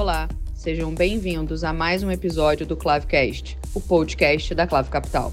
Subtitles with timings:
[0.00, 5.30] Olá, sejam bem-vindos a mais um episódio do Clavecast, o podcast da Clave Capital.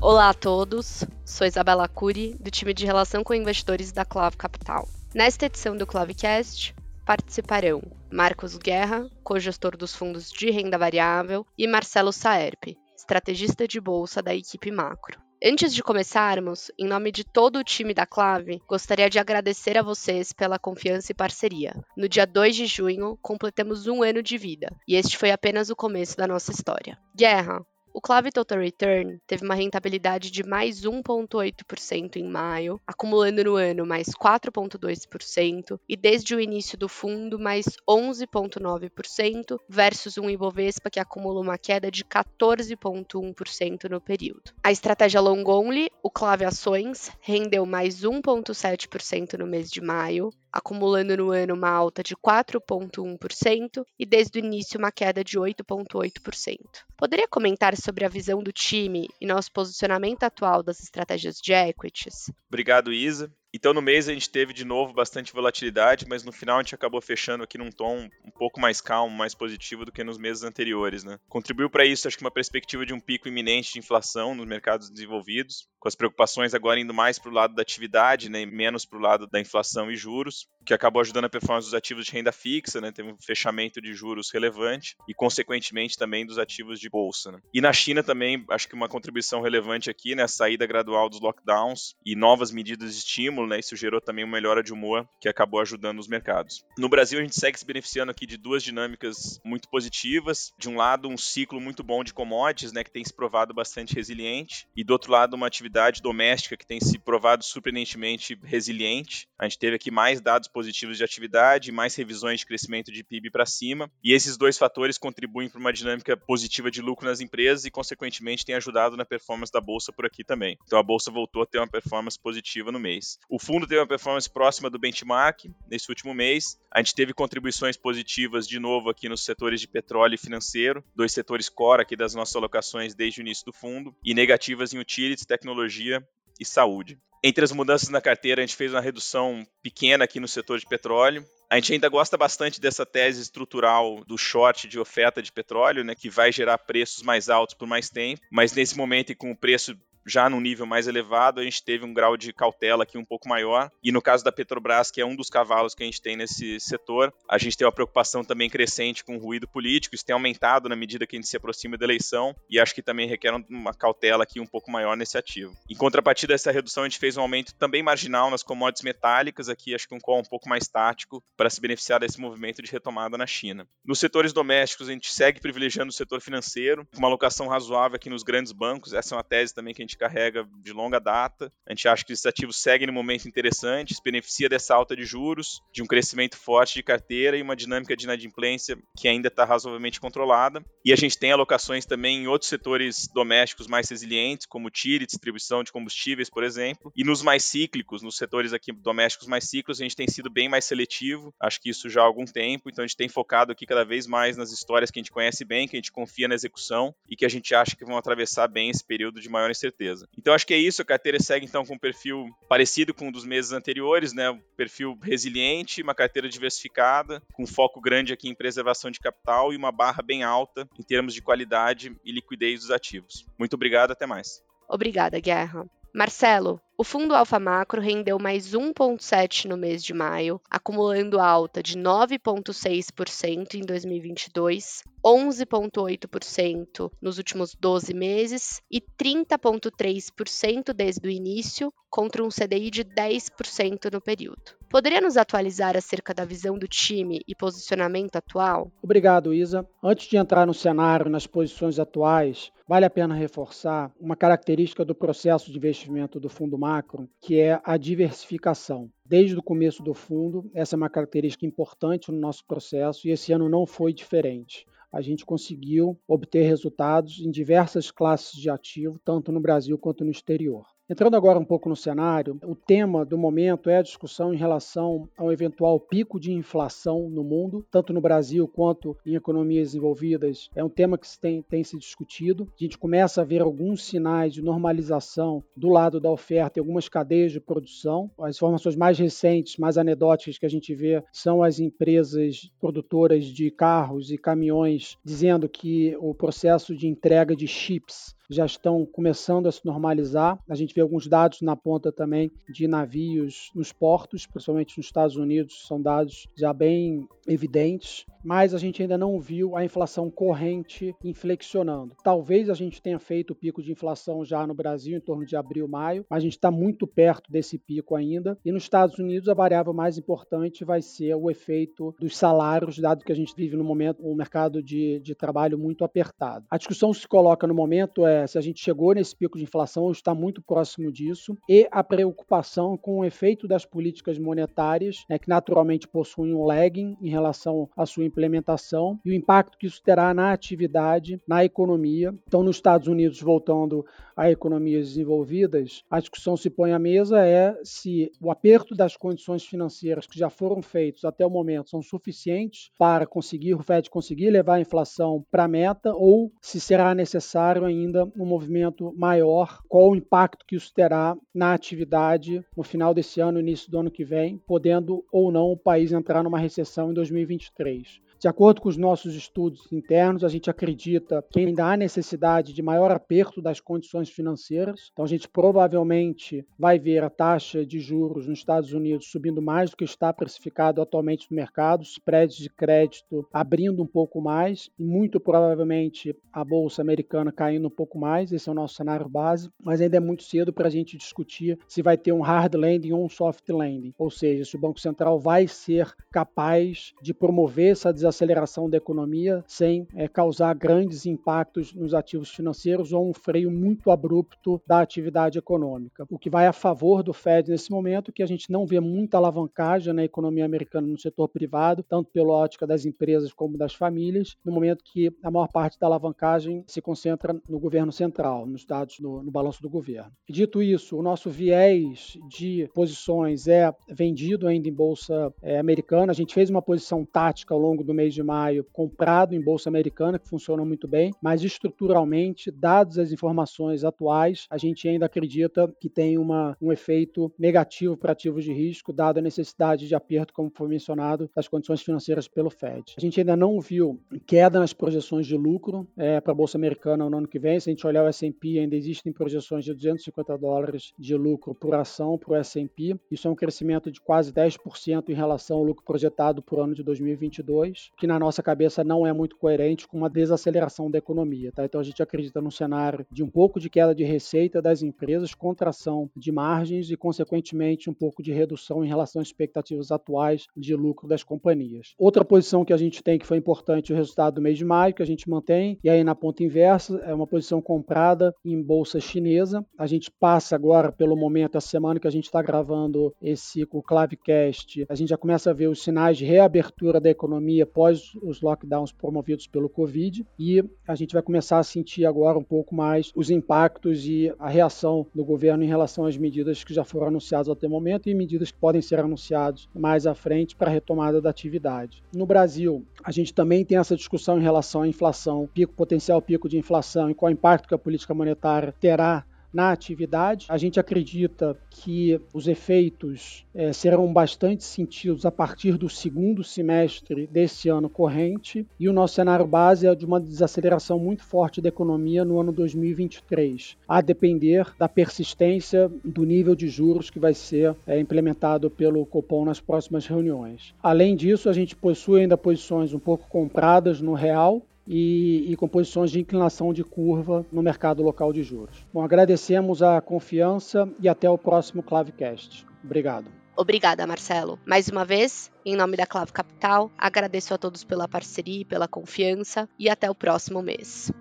[0.00, 4.88] Olá a todos, sou Isabela Cury, do time de Relação com Investidores da Clave Capital.
[5.12, 12.12] Nesta edição do Clavecast, participarão Marcos Guerra, co-gestor dos fundos de renda variável, e Marcelo
[12.12, 15.23] Saerp, estrategista de bolsa da equipe macro.
[15.46, 19.82] Antes de começarmos, em nome de todo o time da Clave, gostaria de agradecer a
[19.82, 21.74] vocês pela confiança e parceria.
[21.94, 25.76] No dia 2 de junho, completamos um ano de vida, e este foi apenas o
[25.76, 26.96] começo da nossa história.
[27.14, 27.60] Guerra,
[27.94, 33.86] o Clave Total Return teve uma rentabilidade de mais 1,8% em maio, acumulando no ano
[33.86, 41.40] mais 4,2% e desde o início do fundo mais 11,9% versus um Ibovespa que acumula
[41.40, 44.52] uma queda de 14,1% no período.
[44.60, 51.16] A estratégia long only, o Clave Ações, rendeu mais 1,7% no mês de maio, acumulando
[51.16, 56.58] no ano uma alta de 4,1% e desde o início uma queda de 8,8%.
[56.96, 62.30] Poderia comentar sobre a visão do time e nosso posicionamento atual das estratégias de equities?
[62.48, 63.30] Obrigado, Isa.
[63.52, 66.74] Então, no mês a gente teve de novo bastante volatilidade, mas no final a gente
[66.74, 70.42] acabou fechando aqui num tom um pouco mais calmo, mais positivo do que nos meses
[70.42, 71.04] anteriores.
[71.04, 71.20] Né?
[71.28, 74.90] Contribuiu para isso, acho que uma perspectiva de um pico iminente de inflação nos mercados
[74.90, 78.84] desenvolvidos, com as preocupações agora indo mais para o lado da atividade, né, e menos
[78.84, 82.12] para o lado da inflação e juros, que acabou ajudando a performance dos ativos de
[82.12, 86.88] renda fixa, né, teve um fechamento de juros relevante e, consequentemente, também dos ativos de
[86.88, 87.32] bolsa.
[87.32, 87.40] Né?
[87.52, 91.20] E na China também, acho que uma contribuição relevante aqui, né, a saída gradual dos
[91.20, 93.58] lockdowns e novas medidas de estímulo né?
[93.58, 96.64] Isso gerou também uma melhora de humor que acabou ajudando os mercados.
[96.78, 100.52] No Brasil, a gente segue se beneficiando aqui de duas dinâmicas muito positivas.
[100.58, 102.84] De um lado, um ciclo muito bom de commodities, né?
[102.84, 104.66] Que tem se provado bastante resiliente.
[104.76, 109.28] E do outro lado, uma atividade doméstica que tem se provado surpreendentemente resiliente.
[109.38, 113.28] A gente teve aqui mais dados positivos de atividade, mais revisões de crescimento de PIB
[113.28, 113.90] para cima.
[114.02, 118.46] E esses dois fatores contribuem para uma dinâmica positiva de lucro nas empresas e, consequentemente,
[118.46, 120.56] tem ajudado na performance da bolsa por aqui também.
[120.64, 123.18] Então, a bolsa voltou a ter uma performance positiva no mês.
[123.28, 126.56] O fundo teve uma performance próxima do benchmark nesse último mês.
[126.70, 131.12] A gente teve contribuições positivas de novo aqui nos setores de petróleo e financeiro, dois
[131.12, 135.26] setores core aqui das nossas alocações desde o início do fundo, e negativas em utilities,
[135.26, 136.06] tecnologia
[136.38, 136.98] e saúde.
[137.26, 140.66] Entre as mudanças na carteira, a gente fez uma redução pequena aqui no setor de
[140.66, 141.24] petróleo.
[141.48, 145.94] A gente ainda gosta bastante dessa tese estrutural do short de oferta de petróleo, né,
[145.94, 149.36] que vai gerar preços mais altos por mais tempo, mas nesse momento, e com o
[149.36, 149.74] preço
[150.06, 153.28] já num nível mais elevado, a gente teve um grau de cautela aqui um pouco
[153.28, 153.70] maior.
[153.82, 156.58] E no caso da Petrobras, que é um dos cavalos que a gente tem nesse
[156.60, 159.94] setor, a gente tem uma preocupação também crescente com o ruído político.
[159.94, 162.82] Isso tem aumentado na medida que a gente se aproxima da eleição e acho que
[162.82, 165.56] também requer uma cautela aqui um pouco maior nesse ativo.
[165.68, 169.74] Em contrapartida dessa redução, a gente fez um aumento também marginal nas commodities metálicas, aqui
[169.74, 173.16] acho que um call um pouco mais tático para se beneficiar desse movimento de retomada
[173.16, 173.66] na China.
[173.84, 178.10] Nos setores domésticos, a gente segue privilegiando o setor financeiro, com uma alocação razoável aqui
[178.10, 178.92] nos grandes bancos.
[178.92, 181.52] Essa é uma tese também que a gente gente carrega de longa data.
[181.66, 185.04] A gente acha que esses ativos seguem no momento interessante, se beneficia dessa alta de
[185.04, 189.44] juros, de um crescimento forte de carteira e uma dinâmica de inadimplência que ainda está
[189.44, 190.64] razoavelmente controlada.
[190.84, 195.62] E a gente tem alocações também em outros setores domésticos mais resilientes, como tire, distribuição
[195.62, 196.92] de combustíveis, por exemplo.
[196.96, 200.48] E nos mais cíclicos, nos setores aqui domésticos mais cíclicos, a gente tem sido bem
[200.48, 201.32] mais seletivo.
[201.40, 202.68] Acho que isso já há algum tempo.
[202.68, 205.44] Então a gente tem focado aqui cada vez mais nas histórias que a gente conhece
[205.44, 208.48] bem, que a gente confia na execução e que a gente acha que vão atravessar
[208.48, 210.08] bem esse período de maior incerteza certeza.
[210.18, 213.12] Então acho que é isso, a carteira segue então com um perfil parecido com um
[213.12, 214.30] dos meses anteriores, né?
[214.30, 219.56] Um perfil resiliente, uma carteira diversificada, com foco grande aqui em preservação de capital e
[219.56, 223.26] uma barra bem alta em termos de qualidade e liquidez dos ativos.
[223.38, 224.42] Muito obrigado, até mais.
[224.68, 225.66] Obrigada, Guerra.
[225.96, 231.78] Marcelo, o fundo Alfa Macro rendeu mais 1,7% no mês de maio, acumulando alta de
[231.78, 242.28] 9,6% em 2022, 11,8% nos últimos 12 meses e 30,3% desde o início, contra um
[242.28, 244.42] CDI de 10% no período.
[244.68, 248.72] Poderia nos atualizar acerca da visão do time e posicionamento atual?
[248.82, 249.64] Obrigado, Isa.
[249.80, 254.94] Antes de entrar no cenário, nas posições atuais, vale a pena reforçar uma característica do
[254.94, 258.90] processo de investimento do fundo macro, que é a diversificação.
[259.04, 263.32] Desde o começo do fundo, essa é uma característica importante no nosso processo e esse
[263.32, 269.32] ano não foi diferente a gente conseguiu obter resultados em diversas classes de ativo, tanto
[269.32, 270.64] no Brasil quanto no exterior.
[270.86, 275.08] Entrando agora um pouco no cenário, o tema do momento é a discussão em relação
[275.16, 280.50] ao eventual pico de inflação no mundo, tanto no Brasil quanto em economias desenvolvidas.
[280.54, 282.46] É um tema que tem, tem se discutido.
[282.54, 286.86] A gente começa a ver alguns sinais de normalização do lado da oferta em algumas
[286.86, 288.10] cadeias de produção.
[288.18, 293.50] As informações mais recentes, mais anedóticas que a gente vê são as empresas produtoras de
[293.50, 299.52] carros e caminhões dizendo que o processo de entrega de chips já estão começando a
[299.52, 300.38] se normalizar.
[300.48, 305.16] A gente vê alguns dados na ponta também de navios nos portos, principalmente nos Estados
[305.16, 310.94] Unidos, são dados já bem evidentes, mas a gente ainda não viu a inflação corrente
[311.04, 311.96] inflexionando.
[312.02, 315.36] Talvez a gente tenha feito o pico de inflação já no Brasil em torno de
[315.36, 318.38] abril, maio, mas a gente está muito perto desse pico ainda.
[318.44, 323.04] E nos Estados Unidos a variável mais importante vai ser o efeito dos salários, dado
[323.04, 326.46] que a gente vive no momento um mercado de, de trabalho muito apertado.
[326.50, 329.84] A discussão se coloca no momento é se a gente chegou nesse pico de inflação
[329.84, 335.18] ou está muito próximo disso, e a preocupação com o efeito das políticas monetárias, né,
[335.18, 339.82] que naturalmente possuem um lagging em relação à sua implementação e o impacto que isso
[339.82, 342.14] terá na atividade, na economia.
[342.26, 343.84] Então, nos Estados Unidos, voltando
[344.16, 349.44] a economias desenvolvidas, a discussão se põe à mesa é se o aperto das condições
[349.44, 354.30] financeiras que já foram feitos até o momento são suficientes para conseguir o Fed conseguir
[354.30, 359.90] levar a inflação para a meta ou se será necessário ainda um movimento maior, qual
[359.90, 364.04] o impacto que isso terá na atividade no final desse ano, início do ano que
[364.04, 368.03] vem, podendo ou não o país entrar numa recessão em 2023.
[368.24, 372.62] De acordo com os nossos estudos internos, a gente acredita que ainda há necessidade de
[372.62, 374.88] maior aperto das condições financeiras.
[374.94, 379.68] Então, a gente provavelmente vai ver a taxa de juros nos Estados Unidos subindo mais
[379.68, 384.84] do que está precificado atualmente no mercado, spreads de crédito abrindo um pouco mais e
[384.84, 388.32] muito provavelmente a bolsa americana caindo um pouco mais.
[388.32, 391.58] Esse é o nosso cenário base, mas ainda é muito cedo para a gente discutir
[391.68, 394.80] se vai ter um hard landing ou um soft landing, ou seja, se o Banco
[394.80, 401.04] Central vai ser capaz de promover essa desaceleração desaceleração da economia sem é, causar grandes
[401.04, 406.06] impactos nos ativos financeiros ou um freio muito abrupto da atividade econômica.
[406.08, 409.16] O que vai a favor do Fed nesse momento, que a gente não vê muita
[409.16, 414.36] alavancagem na economia americana no setor privado, tanto pela ótica das empresas como das famílias,
[414.44, 419.00] no momento que a maior parte da alavancagem se concentra no governo central, nos dados
[419.00, 420.12] no, no balanço do governo.
[420.28, 426.12] Dito isso, o nosso viés de posições é vendido ainda em bolsa é, americana.
[426.12, 429.68] A gente fez uma posição tática ao longo do mês de maio comprado em bolsa
[429.68, 435.72] americana, que funciona muito bem, mas estruturalmente, dados as informações atuais, a gente ainda acredita
[435.80, 440.32] que tem uma, um efeito negativo para ativos de risco, dada a necessidade de aperto,
[440.32, 442.94] como foi mencionado, das condições financeiras pelo Fed.
[442.96, 447.08] A gente ainda não viu queda nas projeções de lucro é, para a bolsa americana
[447.08, 447.58] no ano que vem.
[447.60, 451.74] Se a gente olhar o S&P, ainda existem projeções de 250 dólares de lucro por
[451.74, 452.98] ação para o S&P.
[453.10, 456.82] Isso é um crescimento de quase 10% em relação ao lucro projetado por ano de
[456.82, 461.52] 2022 que na nossa cabeça não é muito coerente com uma desaceleração da economia.
[461.52, 461.64] Tá?
[461.64, 465.34] Então a gente acredita num cenário de um pouco de queda de receita das empresas,
[465.34, 470.74] contração de margens e, consequentemente, um pouco de redução em relação às expectativas atuais de
[470.74, 471.94] lucro das companhias.
[471.98, 474.94] Outra posição que a gente tem que foi importante o resultado do mês de maio,
[474.94, 479.00] que a gente mantém, e aí na ponta inversa é uma posição comprada em bolsa
[479.00, 479.64] chinesa.
[479.78, 484.86] A gente passa agora, pelo momento, a semana que a gente está gravando esse Clavecast,
[484.88, 488.92] a gente já começa a ver os sinais de reabertura da economia após os lockdowns
[488.92, 493.30] promovidos pelo Covid e a gente vai começar a sentir agora um pouco mais os
[493.30, 497.66] impactos e a reação do governo em relação às medidas que já foram anunciadas até
[497.66, 501.30] o momento e medidas que podem ser anunciadas mais à frente para a retomada da
[501.30, 502.00] atividade.
[502.14, 506.48] No Brasil, a gente também tem essa discussão em relação à inflação, pico potencial pico
[506.48, 510.46] de inflação e qual impacto que a política monetária terá na atividade.
[510.48, 517.28] A gente acredita que os efeitos é, serão bastante sentidos a partir do segundo semestre
[517.28, 521.68] desse ano corrente e o nosso cenário base é de uma desaceleração muito forte da
[521.68, 527.76] economia no ano 2023, a depender da persistência do nível de juros que vai ser
[527.86, 530.74] é, implementado pelo Copom nas próximas reuniões.
[530.82, 535.68] Além disso, a gente possui ainda posições um pouco compradas no real e, e com
[535.68, 538.86] posições de inclinação de curva no mercado local de juros.
[538.92, 542.66] Bom, agradecemos a confiança e até o próximo Clavecast.
[542.84, 543.26] Obrigado.
[543.56, 544.58] Obrigada, Marcelo.
[544.66, 548.88] Mais uma vez, em nome da Clave Capital, agradeço a todos pela parceria e pela
[548.88, 551.12] confiança e até o próximo mês.